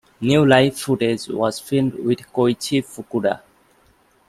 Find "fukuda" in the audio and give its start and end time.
2.83-3.39